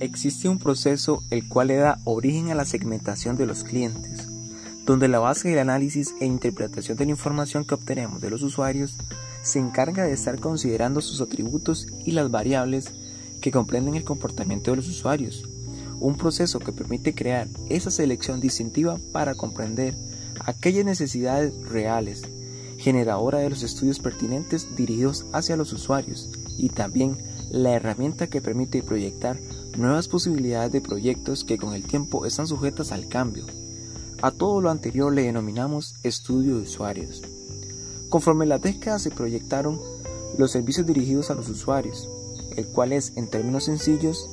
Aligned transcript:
existe 0.00 0.48
un 0.48 0.58
proceso 0.58 1.22
el 1.30 1.48
cual 1.48 1.68
le 1.68 1.76
da 1.76 1.98
origen 2.04 2.50
a 2.50 2.54
la 2.54 2.64
segmentación 2.64 3.36
de 3.36 3.46
los 3.46 3.64
clientes, 3.64 4.28
donde 4.84 5.08
la 5.08 5.18
base 5.18 5.48
del 5.48 5.58
análisis 5.58 6.14
e 6.20 6.26
interpretación 6.26 6.96
de 6.96 7.06
la 7.06 7.12
información 7.12 7.64
que 7.64 7.74
obtenemos 7.74 8.20
de 8.20 8.30
los 8.30 8.42
usuarios 8.42 8.96
se 9.42 9.58
encarga 9.58 10.04
de 10.04 10.12
estar 10.12 10.38
considerando 10.38 11.00
sus 11.00 11.20
atributos 11.20 11.86
y 12.04 12.12
las 12.12 12.30
variables 12.30 12.90
que 13.40 13.50
comprenden 13.50 13.94
el 13.94 14.04
comportamiento 14.04 14.70
de 14.70 14.78
los 14.78 14.88
usuarios, 14.88 15.48
un 16.00 16.16
proceso 16.16 16.58
que 16.58 16.72
permite 16.72 17.14
crear 17.14 17.48
esa 17.68 17.90
selección 17.90 18.40
distintiva 18.40 18.98
para 19.12 19.34
comprender 19.34 19.94
aquellas 20.44 20.84
necesidades 20.84 21.54
reales, 21.68 22.22
generadora 22.78 23.38
de 23.38 23.50
los 23.50 23.62
estudios 23.62 23.98
pertinentes 23.98 24.76
dirigidos 24.76 25.26
hacia 25.32 25.56
los 25.56 25.72
usuarios 25.72 26.30
y 26.58 26.68
también 26.68 27.16
la 27.50 27.72
herramienta 27.72 28.26
que 28.26 28.40
permite 28.40 28.82
proyectar 28.82 29.38
nuevas 29.78 30.08
posibilidades 30.08 30.72
de 30.72 30.80
proyectos 30.80 31.44
que 31.44 31.58
con 31.58 31.74
el 31.74 31.84
tiempo 31.84 32.26
están 32.26 32.46
sujetas 32.46 32.92
al 32.92 33.08
cambio. 33.08 33.44
A 34.22 34.30
todo 34.30 34.60
lo 34.60 34.70
anterior 34.70 35.12
le 35.12 35.22
denominamos 35.22 35.94
estudio 36.02 36.56
de 36.56 36.62
usuarios. 36.62 37.22
Conforme 38.08 38.46
las 38.46 38.62
décadas 38.62 39.02
se 39.02 39.10
proyectaron 39.10 39.80
los 40.38 40.50
servicios 40.50 40.86
dirigidos 40.86 41.30
a 41.30 41.34
los 41.34 41.48
usuarios, 41.48 42.08
el 42.56 42.66
cual 42.66 42.92
es, 42.92 43.12
en 43.16 43.28
términos 43.28 43.64
sencillos, 43.64 44.28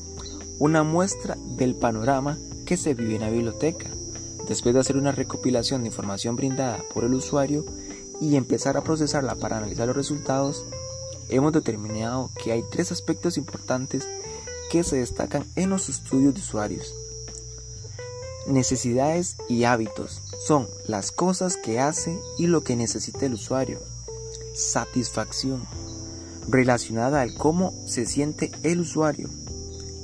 una 0.60 0.84
muestra 0.84 1.38
del 1.58 1.76
panorama 1.76 2.38
que 2.66 2.78
se 2.78 2.94
vive 2.94 3.16
en 3.16 3.22
la 3.22 3.30
biblioteca, 3.30 3.90
después 4.48 4.74
de 4.74 4.82
hacer 4.82 4.98
una 4.98 5.12
recopilación 5.12 5.82
de 5.82 5.88
información 5.88 6.36
brindada 6.36 6.84
por 6.94 7.04
el 7.04 7.14
usuario 7.14 7.66
y 8.22 8.36
empezar 8.36 8.78
a 8.78 8.84
procesarla 8.84 9.36
para 9.36 9.58
analizar 9.58 9.88
los 9.88 9.96
resultados, 9.96 10.66
hemos 11.30 11.52
determinado 11.52 12.30
que 12.42 12.52
hay 12.52 12.64
tres 12.72 12.92
aspectos 12.92 13.38
importantes 13.38 14.08
que 14.74 14.84
se 14.84 14.96
destacan 14.96 15.46
en 15.56 15.70
los 15.70 15.88
estudios 15.88 16.34
de 16.34 16.40
usuarios. 16.40 16.96
Necesidades 18.48 19.36
y 19.48 19.66
hábitos 19.66 20.24
son 20.48 20.68
las 20.88 21.12
cosas 21.12 21.58
que 21.58 21.80
hace 21.80 22.20
y 22.40 22.48
lo 22.48 22.64
que 22.64 22.76
necesita 22.76 23.28
el 23.28 23.36
usuario. 23.36 23.80
Satisfacción 24.56 25.64
relacionada 26.50 27.22
al 27.22 27.36
cómo 27.36 27.72
se 27.86 28.08
siente 28.08 28.52
el 28.64 28.80
usuario. 28.80 29.30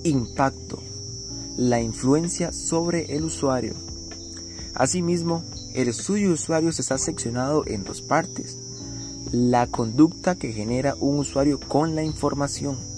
Impacto 0.03 0.83
la 1.57 1.81
influencia 1.81 2.53
sobre 2.53 3.15
el 3.15 3.23
usuario. 3.23 3.73
Asimismo, 4.75 5.43
el 5.73 5.87
estudio 5.87 6.27
de 6.27 6.35
usuarios 6.35 6.79
está 6.79 6.99
seccionado 6.99 7.63
en 7.65 7.83
dos 7.83 8.03
partes. 8.03 8.55
La 9.31 9.65
conducta 9.65 10.35
que 10.35 10.53
genera 10.53 10.93
un 10.99 11.17
usuario 11.17 11.59
con 11.59 11.95
la 11.95 12.03
información. 12.03 12.88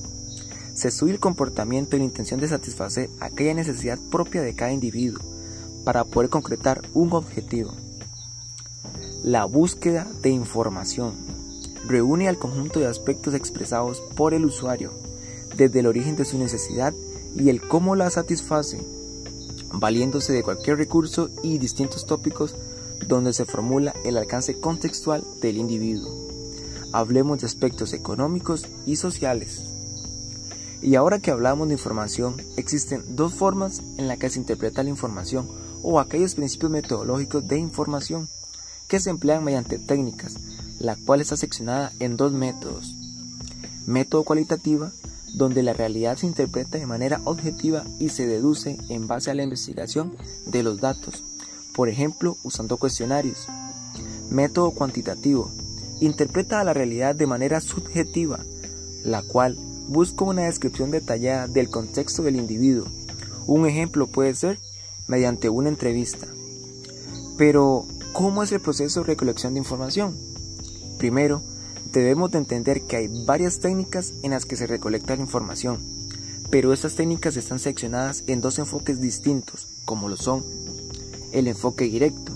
Se 0.73 0.88
estudia 0.88 1.14
el 1.14 1.19
comportamiento 1.19 1.95
y 1.95 2.00
la 2.00 2.05
intención 2.05 2.39
de 2.39 2.47
satisfacer 2.47 3.09
aquella 3.19 3.53
necesidad 3.53 4.00
propia 4.09 4.41
de 4.41 4.55
cada 4.55 4.72
individuo 4.72 5.22
para 5.83 6.05
poder 6.05 6.30
concretar 6.30 6.81
un 6.94 7.14
objetivo. 7.14 7.73
La 9.23 9.45
búsqueda 9.45 10.08
de 10.22 10.30
información 10.30 11.14
reúne 11.88 12.27
al 12.27 12.38
conjunto 12.38 12.80
de 12.80 12.88
aspectos 12.88 13.33
expresados 13.33 14.02
por 14.16 14.33
el 14.33 14.45
usuario, 14.45 14.92
desde 15.58 15.80
el 15.80 15.88
origen 15.88 16.16
de 16.16 16.25
su 16.25 16.38
necesidad 16.38 16.94
y 17.36 17.49
el 17.49 17.61
cómo 17.61 17.95
la 17.95 18.09
satisface, 18.09 18.81
valiéndose 19.73 20.33
de 20.33 20.44
cualquier 20.44 20.77
recurso 20.77 21.30
y 21.44 21.58
distintos 21.58 22.05
tópicos 22.05 22.55
donde 23.08 23.33
se 23.33 23.45
formula 23.45 23.94
el 24.05 24.17
alcance 24.17 24.59
contextual 24.59 25.23
del 25.42 25.58
individuo. 25.58 26.30
Hablemos 26.94 27.39
de 27.39 27.47
aspectos 27.47 27.94
económicos 27.94 28.67
y 28.86 28.95
sociales. 28.95 29.70
Y 30.82 30.96
ahora 30.96 31.20
que 31.20 31.30
hablamos 31.30 31.68
de 31.68 31.76
información, 31.76 32.38
existen 32.58 33.16
dos 33.16 33.33
formas 33.33 33.82
en 33.98 34.08
las 34.08 34.17
que 34.17 34.30
se 34.30 34.39
interpreta 34.39 34.83
la 34.83 34.89
información 34.89 35.48
o 35.83 36.00
aquellos 36.00 36.36
principios 36.36 36.72
metodológicos 36.72 37.48
de 37.48 37.60
información 37.60 38.30
que 38.88 39.00
se 39.00 39.10
emplean 39.11 39.44
mediante 39.44 39.78
técnicas, 39.78 40.36
la 40.80 40.95
cual 40.95 41.22
está 41.22 41.38
seccionada 41.38 41.92
en 42.00 42.17
dos 42.17 42.33
métodos. 42.33 42.95
Método 43.86 44.23
cualitativa, 44.23 44.92
donde 45.33 45.64
la 45.64 45.73
realidad 45.73 46.17
se 46.17 46.26
interpreta 46.26 46.78
de 46.78 46.88
manera 46.88 47.22
objetiva 47.26 47.84
y 48.00 48.10
se 48.10 48.28
deduce 48.28 48.78
en 48.89 49.08
base 49.08 49.32
a 49.32 49.36
la 49.36 49.44
investigación 49.44 50.16
de 50.45 50.64
los 50.64 50.82
datos, 50.82 51.23
por 51.73 51.89
ejemplo, 51.89 52.38
usando 52.44 52.78
cuestionarios. 52.78 53.48
Método 54.30 54.72
cuantitativo, 54.72 55.52
interpreta 56.00 56.60
a 56.60 56.64
la 56.64 56.73
realidad 56.73 57.16
de 57.16 57.28
manera 57.28 57.61
subjetiva, 57.61 58.39
la 59.04 59.22
cual 59.22 59.58
busca 59.87 60.25
una 60.25 60.43
descripción 60.43 60.92
detallada 60.92 61.47
del 61.47 61.69
contexto 61.69 62.23
del 62.23 62.36
individuo. 62.36 62.87
Un 63.47 63.65
ejemplo 63.65 64.08
puede 64.08 64.33
ser 64.36 64.59
mediante 65.08 65.49
una 65.49 65.69
entrevista. 65.69 66.27
Pero, 67.37 67.86
¿cómo 68.14 68.43
es 68.43 68.52
el 68.52 68.61
proceso 68.61 69.02
de 69.02 69.08
recolección 69.08 69.53
de 69.53 69.59
información? 69.59 70.17
Primero, 70.97 71.42
debemos 71.92 72.31
de 72.31 72.37
entender 72.37 72.83
que 72.83 72.97
hay 72.97 73.25
varias 73.25 73.59
técnicas 73.59 74.14
en 74.23 74.31
las 74.31 74.45
que 74.45 74.55
se 74.55 74.67
recolecta 74.67 75.15
la 75.15 75.23
información, 75.23 75.80
pero 76.49 76.73
estas 76.73 76.95
técnicas 76.95 77.37
están 77.37 77.59
seccionadas 77.59 78.23
en 78.27 78.42
dos 78.42 78.59
enfoques 78.59 79.02
distintos, 79.02 79.67
como 79.86 80.08
lo 80.08 80.17
son 80.17 80.43
el 81.31 81.48
enfoque 81.48 81.86
directo, 81.86 82.33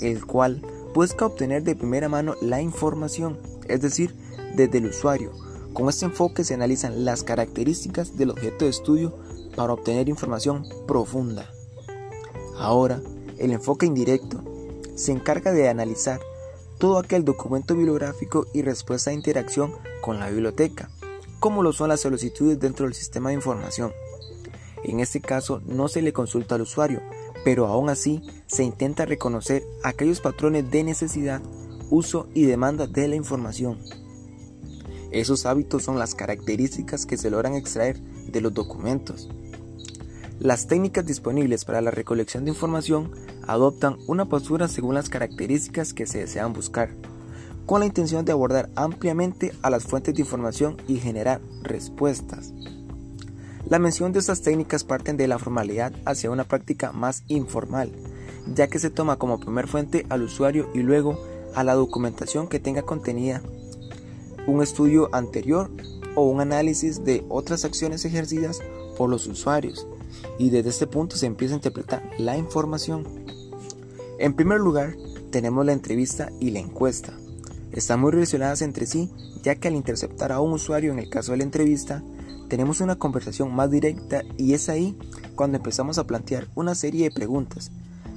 el 0.00 0.24
cual 0.24 0.62
busca 0.94 1.26
obtener 1.26 1.62
de 1.62 1.74
primera 1.74 2.08
mano 2.08 2.34
la 2.40 2.62
información, 2.62 3.38
es 3.68 3.80
decir, 3.80 4.14
desde 4.54 4.78
el 4.78 4.86
usuario. 4.86 5.32
Con 5.76 5.90
este 5.90 6.06
enfoque 6.06 6.42
se 6.42 6.54
analizan 6.54 7.04
las 7.04 7.22
características 7.22 8.16
del 8.16 8.30
objeto 8.30 8.64
de 8.64 8.70
estudio 8.70 9.14
para 9.54 9.74
obtener 9.74 10.08
información 10.08 10.66
profunda. 10.86 11.50
Ahora, 12.56 13.02
el 13.36 13.52
enfoque 13.52 13.84
indirecto 13.84 14.42
se 14.94 15.12
encarga 15.12 15.52
de 15.52 15.68
analizar 15.68 16.18
todo 16.78 16.98
aquel 16.98 17.26
documento 17.26 17.76
bibliográfico 17.76 18.46
y 18.54 18.62
respuesta 18.62 19.10
de 19.10 19.16
interacción 19.16 19.74
con 20.00 20.18
la 20.18 20.30
biblioteca, 20.30 20.88
como 21.40 21.62
lo 21.62 21.74
son 21.74 21.90
las 21.90 22.00
solicitudes 22.00 22.58
dentro 22.58 22.86
del 22.86 22.94
sistema 22.94 23.28
de 23.28 23.34
información. 23.34 23.92
En 24.82 25.00
este 25.00 25.20
caso 25.20 25.60
no 25.66 25.88
se 25.88 26.00
le 26.00 26.14
consulta 26.14 26.54
al 26.54 26.62
usuario, 26.62 27.02
pero 27.44 27.66
aún 27.66 27.90
así 27.90 28.22
se 28.46 28.64
intenta 28.64 29.04
reconocer 29.04 29.62
aquellos 29.84 30.22
patrones 30.22 30.70
de 30.70 30.84
necesidad, 30.84 31.42
uso 31.90 32.28
y 32.32 32.46
demanda 32.46 32.86
de 32.86 33.08
la 33.08 33.16
información. 33.16 33.78
Esos 35.16 35.46
hábitos 35.46 35.82
son 35.82 35.98
las 35.98 36.14
características 36.14 37.06
que 37.06 37.16
se 37.16 37.30
logran 37.30 37.54
extraer 37.54 37.98
de 37.98 38.42
los 38.42 38.52
documentos. 38.52 39.30
Las 40.40 40.66
técnicas 40.66 41.06
disponibles 41.06 41.64
para 41.64 41.80
la 41.80 41.90
recolección 41.90 42.44
de 42.44 42.50
información 42.50 43.12
adoptan 43.46 43.96
una 44.08 44.26
postura 44.26 44.68
según 44.68 44.94
las 44.94 45.08
características 45.08 45.94
que 45.94 46.04
se 46.04 46.18
desean 46.18 46.52
buscar, 46.52 46.90
con 47.64 47.80
la 47.80 47.86
intención 47.86 48.26
de 48.26 48.32
abordar 48.32 48.68
ampliamente 48.76 49.54
a 49.62 49.70
las 49.70 49.84
fuentes 49.84 50.14
de 50.14 50.20
información 50.20 50.76
y 50.86 50.98
generar 50.98 51.40
respuestas. 51.62 52.52
La 53.70 53.78
mención 53.78 54.12
de 54.12 54.18
estas 54.18 54.42
técnicas 54.42 54.84
parten 54.84 55.16
de 55.16 55.28
la 55.28 55.38
formalidad 55.38 55.94
hacia 56.04 56.30
una 56.30 56.44
práctica 56.44 56.92
más 56.92 57.22
informal, 57.28 57.90
ya 58.54 58.68
que 58.68 58.78
se 58.78 58.90
toma 58.90 59.16
como 59.16 59.40
primer 59.40 59.66
fuente 59.66 60.04
al 60.10 60.24
usuario 60.24 60.68
y 60.74 60.80
luego 60.80 61.18
a 61.54 61.64
la 61.64 61.72
documentación 61.72 62.48
que 62.48 62.60
tenga 62.60 62.82
contenida 62.82 63.40
un 64.46 64.62
estudio 64.62 65.08
anterior 65.12 65.70
o 66.14 66.24
un 66.24 66.40
análisis 66.40 67.04
de 67.04 67.24
otras 67.28 67.64
acciones 67.64 68.04
ejercidas 68.04 68.60
por 68.96 69.10
los 69.10 69.26
usuarios 69.26 69.86
y 70.38 70.50
desde 70.50 70.70
este 70.70 70.86
punto 70.86 71.16
se 71.16 71.26
empieza 71.26 71.54
a 71.54 71.58
interpretar 71.58 72.02
la 72.18 72.36
información. 72.36 73.04
En 74.18 74.34
primer 74.34 74.60
lugar, 74.60 74.96
tenemos 75.30 75.66
la 75.66 75.72
entrevista 75.72 76.30
y 76.40 76.50
la 76.50 76.60
encuesta. 76.60 77.12
Están 77.72 78.00
muy 78.00 78.12
relacionadas 78.12 78.62
entre 78.62 78.86
sí, 78.86 79.10
ya 79.42 79.56
que 79.56 79.68
al 79.68 79.74
interceptar 79.74 80.32
a 80.32 80.40
un 80.40 80.52
usuario 80.52 80.92
en 80.92 80.98
el 80.98 81.10
caso 81.10 81.32
de 81.32 81.38
la 81.38 81.44
entrevista, 81.44 82.02
tenemos 82.48 82.80
una 82.80 82.96
conversación 82.96 83.54
más 83.54 83.70
directa 83.70 84.22
y 84.38 84.54
es 84.54 84.68
ahí 84.68 84.96
cuando 85.34 85.58
empezamos 85.58 85.98
a 85.98 86.06
plantear 86.06 86.48
una 86.54 86.74
serie 86.74 87.04
de 87.04 87.14
preguntas, 87.14 87.70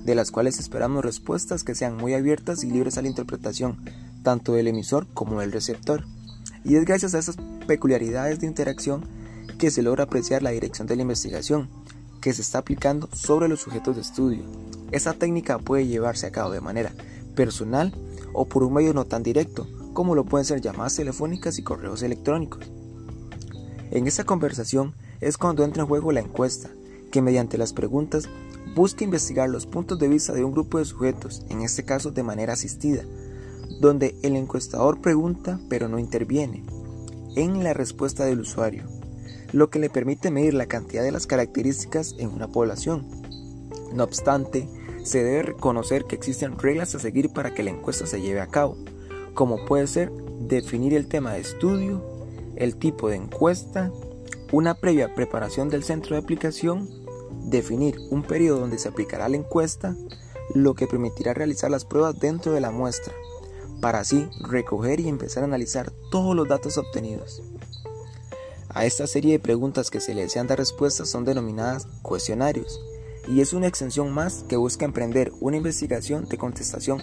de 0.06 0.16
las 0.16 0.32
cuales 0.32 0.60
esperamos 0.60 1.04
respuestas 1.04 1.64
que 1.64 1.76
sean 1.76 1.98
muy 1.98 2.14
abiertas 2.14 2.64
y 2.64 2.72
libres 2.72 2.98
a 2.98 3.02
la 3.02 3.10
interpretación, 3.10 3.78
tanto 4.24 4.54
del 4.54 4.68
emisor 4.68 5.08
como 5.14 5.42
del 5.42 5.52
receptor. 5.52 6.06
Y 6.64 6.76
es 6.76 6.86
gracias 6.86 7.16
a 7.16 7.20
esas 7.20 7.38
peculiaridades 7.68 8.40
de 8.40 8.48
interacción 8.48 9.04
que 9.58 9.72
se 9.72 9.82
logra 9.82 10.06
apreciar 10.06 10.42
la 10.42 10.52
dirección 10.52 10.88
de 10.88 10.96
la 10.96 11.02
investigación, 11.02 11.70
que 12.22 12.34
se 12.34 12.42
está 12.42 12.60
aplicando 12.60 13.10
sobre 13.14 13.48
los 13.48 13.62
sujetos 13.62 13.96
de 13.96 14.02
estudio. 14.02 14.44
Esta 14.92 15.14
técnica 15.14 15.60
puede 15.60 15.88
llevarse 15.88 16.28
a 16.28 16.32
cabo 16.32 16.52
de 16.52 16.62
manera 16.62 16.92
personal 17.36 17.94
o 18.34 18.46
por 18.46 18.64
un 18.64 18.74
medio 18.74 18.94
no 18.94 19.06
tan 19.06 19.24
directo, 19.24 19.68
como 19.94 20.16
lo 20.16 20.26
pueden 20.26 20.46
ser 20.46 20.62
llamadas 20.62 20.96
telefónicas 20.96 21.60
y 21.60 21.64
correos 21.64 22.04
electrónicos. 22.04 22.72
En 23.92 24.08
esta 24.08 24.24
conversación 24.24 24.94
es 25.20 25.38
cuando 25.38 25.64
entra 25.64 25.84
en 25.84 25.90
juego 25.90 26.12
la 26.12 26.20
encuesta, 26.20 26.70
que 27.12 27.22
mediante 27.22 27.58
las 27.58 27.74
preguntas 27.74 28.30
busca 28.76 29.04
investigar 29.04 29.50
los 29.50 29.66
puntos 29.66 30.00
de 30.00 30.08
vista 30.08 30.34
de 30.34 30.44
un 30.44 30.52
grupo 30.52 30.78
de 30.78 30.86
sujetos, 30.86 31.44
en 31.50 31.62
este 31.62 31.84
caso 31.84 32.12
de 32.12 32.24
manera 32.24 32.54
asistida, 32.54 33.04
donde 33.80 34.16
el 34.24 34.36
encuestador 34.36 35.02
pregunta 35.02 35.60
pero 35.70 35.88
no 35.88 36.00
interviene 36.00 36.64
en 37.36 37.64
la 37.64 37.74
respuesta 37.74 38.26
del 38.26 38.42
usuario. 38.42 38.84
lo 39.52 39.72
que 39.72 39.80
le 39.80 39.90
permite 39.90 40.30
medir 40.30 40.54
la 40.54 40.68
cantidad 40.68 41.02
de 41.02 41.12
las 41.12 41.26
características 41.26 42.14
en 42.20 42.30
una 42.30 42.48
población. 42.50 43.08
No 43.94 44.04
obstante, 44.04 44.70
se 45.04 45.24
debe 45.24 45.42
reconocer 45.42 46.06
que 46.06 46.16
existen 46.16 46.58
reglas 46.60 46.94
a 46.94 47.00
seguir 47.00 47.32
para 47.32 47.54
que 47.54 47.64
la 47.64 47.72
encuesta 47.72 48.06
se 48.06 48.22
lleve 48.22 48.42
a 48.42 48.48
cabo, 48.48 48.78
como 49.34 49.66
puede 49.66 49.88
ser 49.88 50.12
definir 50.40 50.94
el 50.94 51.08
tema 51.08 51.34
de 51.34 51.40
estudio, 51.40 52.04
el 52.56 52.76
tipo 52.76 53.10
de 53.10 53.16
encuesta, 53.16 53.92
una 54.52 54.76
previa 54.76 55.16
preparación 55.16 55.70
del 55.70 55.84
centro 55.84 56.16
de 56.16 56.22
aplicación, 56.22 56.90
definir 57.46 57.96
un 58.12 58.24
periodo 58.24 58.60
donde 58.60 58.80
se 58.80 58.90
aplicará 58.90 59.30
la 59.30 59.38
encuesta, 59.38 59.96
lo 60.54 60.74
que 60.74 60.88
permitirá 60.88 61.34
realizar 61.34 61.72
las 61.72 61.86
pruebas 61.86 62.20
dentro 62.20 62.52
de 62.52 62.62
la 62.62 62.72
muestra, 62.72 63.14
para 63.80 64.00
así 64.00 64.28
recoger 64.42 65.00
y 65.00 65.08
empezar 65.08 65.44
a 65.44 65.48
analizar 65.48 65.92
todos 66.12 66.36
los 66.36 66.48
datos 66.48 66.78
obtenidos. 66.78 67.42
A 68.70 68.86
esta 68.86 69.08
serie 69.08 69.34
de 69.34 69.40
preguntas 69.40 69.90
que 69.90 70.00
se 70.00 70.14
le 70.14 70.22
desean 70.22 70.48
dar 70.48 70.60
respuestas 70.60 71.10
son 71.10 71.26
denominadas 71.26 71.88
cuestionarios, 72.02 72.80
y 73.28 73.42
es 73.42 73.54
una 73.54 73.68
extensión 73.68 74.12
más 74.12 74.46
que 74.48 74.58
busca 74.58 74.86
emprender 74.86 75.32
una 75.40 75.58
investigación 75.58 76.28
de 76.28 76.38
contestación 76.38 77.02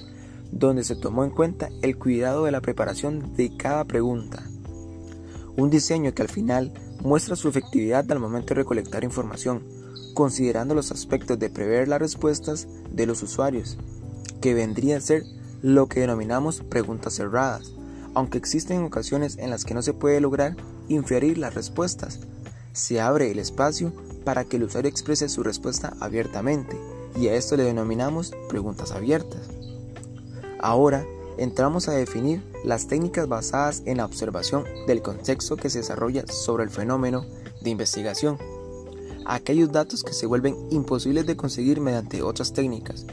donde 0.52 0.84
se 0.84 0.96
tomó 0.96 1.25
en 1.25 1.31
cuenta 1.31 1.69
el 1.82 1.99
cuidado 1.99 2.44
de 2.44 2.52
la 2.52 2.61
preparación 2.61 3.34
de 3.34 3.56
cada 3.56 3.84
pregunta. 3.84 4.44
Un 5.56 5.70
diseño 5.70 6.14
que 6.14 6.22
al 6.22 6.29
final 6.29 6.72
muestra 7.00 7.37
su 7.37 7.49
efectividad 7.49 8.11
al 8.11 8.20
momento 8.20 8.49
de 8.49 8.61
recolectar 8.61 9.05
información, 9.05 9.62
considerando 10.14 10.75
los 10.75 10.93
aspectos 10.93 11.38
de 11.38 11.50
prever 11.50 11.88
las 11.88 12.00
respuestas 12.00 12.69
de 12.90 13.06
los 13.06 13.22
usuarios, 13.22 13.76
que 14.40 14.55
vendría 14.55 14.99
a 14.99 15.00
ser 15.00 15.25
lo 15.67 15.89
que 15.89 15.99
denominamos 15.99 16.61
preguntas 16.61 17.15
cerradas, 17.15 17.73
aunque 18.15 18.39
existen 18.39 18.85
ocasiones 18.85 19.37
en 19.39 19.51
las 19.51 19.65
que 19.65 19.75
no 19.75 19.83
se 19.83 19.95
puede 19.95 20.21
lograr 20.21 20.55
inferir 20.87 21.39
las 21.39 21.55
respuestas. 21.55 22.21
Se 22.73 23.01
abre 23.01 23.33
el 23.33 23.41
espacio 23.41 23.93
para 24.25 24.45
que 24.45 24.59
el 24.59 24.63
usuario 24.63 24.89
exprese 24.89 25.29
su 25.29 25.43
respuesta 25.43 25.97
abiertamente, 25.99 26.79
y 27.17 27.27
a 27.27 27.35
esto 27.35 27.57
le 27.57 27.65
denominamos 27.65 28.33
preguntas 28.49 28.93
abiertas. 28.93 29.41
Ahora 30.61 31.05
entramos 31.37 31.89
a 31.89 31.95
definir 31.95 32.45
las 32.63 32.87
técnicas 32.87 33.27
basadas 33.27 33.83
en 33.87 33.97
la 33.97 34.05
observación 34.05 34.63
del 34.87 35.03
contexto 35.03 35.57
que 35.57 35.69
se 35.69 35.79
desarrolla 35.79 36.29
sobre 36.29 36.63
el 36.63 36.71
fenómeno 36.71 37.27
de 37.61 37.71
investigación. 37.71 38.39
Aquellos 39.25 39.73
datos 39.73 40.05
que 40.05 40.13
se 40.13 40.27
vuelven 40.27 40.55
imposibles 40.71 41.27
de 41.27 41.37
conseguir 41.37 41.81
mediante 41.81 42.23
otras 42.23 42.53
técnicas, 42.53 43.05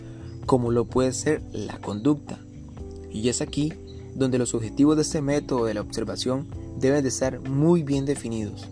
como 0.46 0.72
lo 0.72 0.86
puede 0.86 1.14
ser 1.14 1.42
la 1.52 1.78
conducta. 1.80 2.40
Y 3.12 3.30
es 3.30 3.42
aquí 3.42 3.74
donde 4.16 4.38
los 4.38 4.54
objetivos 4.54 4.96
de 4.96 5.02
este 5.04 5.22
método 5.22 5.66
de 5.66 5.74
la 5.74 5.82
observación 5.82 6.48
deben 6.80 7.04
de 7.04 7.10
estar 7.10 7.40
muy 7.40 7.84
bien 7.84 8.06
definidos. 8.06 8.68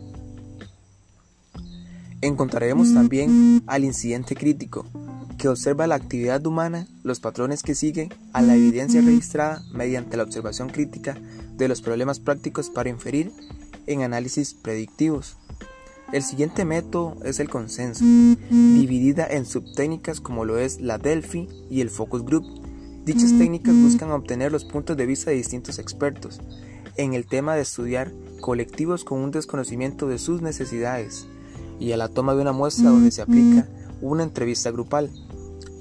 Encontraremos 2.21 2.93
también 2.93 3.63
al 3.65 3.83
incidente 3.83 4.35
crítico, 4.35 4.85
que 5.39 5.47
observa 5.47 5.87
la 5.87 5.95
actividad 5.95 6.45
humana, 6.45 6.87
los 7.03 7.19
patrones 7.19 7.63
que 7.63 7.73
sigue 7.73 8.09
a 8.31 8.43
la 8.43 8.55
evidencia 8.55 9.01
registrada 9.01 9.63
mediante 9.73 10.17
la 10.17 10.23
observación 10.23 10.69
crítica 10.69 11.17
de 11.57 11.67
los 11.67 11.81
problemas 11.81 12.19
prácticos 12.19 12.69
para 12.69 12.89
inferir 12.89 13.31
en 13.87 14.03
análisis 14.03 14.53
predictivos. 14.53 15.37
El 16.11 16.23
siguiente 16.23 16.65
método 16.65 17.15
es 17.23 17.39
el 17.39 17.49
consenso, 17.49 18.03
dividida 18.03 19.25
en 19.25 19.45
subtécnicas 19.45 20.19
como 20.19 20.43
lo 20.43 20.57
es 20.57 20.81
la 20.81 20.97
Delphi 20.97 21.47
y 21.69 21.79
el 21.79 21.89
Focus 21.89 22.25
Group. 22.25 22.43
Dichas 23.05 23.37
técnicas 23.37 23.73
buscan 23.75 24.11
obtener 24.11 24.51
los 24.51 24.65
puntos 24.65 24.97
de 24.97 25.05
vista 25.05 25.31
de 25.31 25.37
distintos 25.37 25.79
expertos 25.79 26.41
en 26.97 27.13
el 27.13 27.25
tema 27.25 27.55
de 27.55 27.61
estudiar 27.61 28.11
colectivos 28.41 29.05
con 29.05 29.19
un 29.19 29.31
desconocimiento 29.31 30.07
de 30.07 30.19
sus 30.19 30.41
necesidades 30.41 31.27
y 31.79 31.93
a 31.93 31.97
la 31.97 32.09
toma 32.09 32.35
de 32.35 32.41
una 32.41 32.51
muestra 32.51 32.89
donde 32.89 33.11
se 33.11 33.21
aplica 33.21 33.69
una 34.01 34.23
entrevista 34.23 34.69
grupal. 34.69 35.09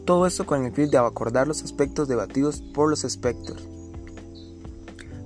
Todo 0.05 0.27
esto 0.27 0.47
con 0.47 0.65
el 0.65 0.73
fin 0.73 0.91
de 0.91 0.99
acordar 0.99 1.49
los 1.49 1.65
aspectos 1.65 2.07
debatidos 2.07 2.63
por 2.63 2.89
los 2.89 3.03
expertos. 3.03 3.67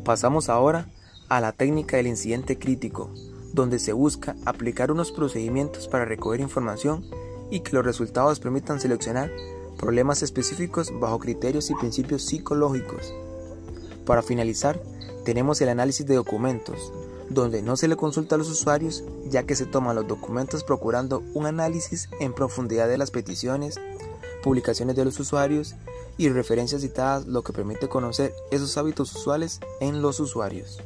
Pasamos 0.02 0.48
ahora 0.48 0.88
a 1.28 1.42
la 1.42 1.52
técnica 1.52 1.98
del 1.98 2.06
incidente 2.06 2.58
crítico, 2.58 3.10
donde 3.54 3.78
se 3.78 3.92
busca 3.92 4.34
aplicar 4.44 4.90
unos 4.90 5.12
procedimientos 5.12 5.86
para 5.86 6.04
recoger 6.04 6.40
información 6.40 7.04
y 7.50 7.60
que 7.60 7.76
los 7.76 7.84
resultados 7.84 8.40
permitan 8.40 8.80
seleccionar 8.80 9.30
problemas 9.78 10.22
específicos 10.22 10.92
bajo 10.98 11.20
criterios 11.20 11.70
y 11.70 11.74
principios 11.74 12.22
psicológicos. 12.22 13.14
Para 14.04 14.22
finalizar, 14.22 14.82
tenemos 15.24 15.60
el 15.60 15.68
análisis 15.68 16.04
de 16.04 16.16
documentos, 16.16 16.92
donde 17.30 17.62
no 17.62 17.76
se 17.76 17.86
le 17.86 17.96
consulta 17.96 18.34
a 18.34 18.38
los 18.38 18.50
usuarios 18.50 19.04
ya 19.28 19.44
que 19.44 19.54
se 19.54 19.66
toman 19.66 19.94
los 19.94 20.08
documentos 20.08 20.64
procurando 20.64 21.22
un 21.32 21.46
análisis 21.46 22.08
en 22.18 22.34
profundidad 22.34 22.88
de 22.88 22.98
las 22.98 23.12
peticiones, 23.12 23.80
publicaciones 24.42 24.96
de 24.96 25.04
los 25.04 25.18
usuarios 25.20 25.76
y 26.18 26.28
referencias 26.28 26.82
citadas, 26.82 27.26
lo 27.26 27.42
que 27.42 27.52
permite 27.52 27.88
conocer 27.88 28.34
esos 28.50 28.76
hábitos 28.76 29.14
usuales 29.14 29.60
en 29.80 30.02
los 30.02 30.18
usuarios. 30.18 30.80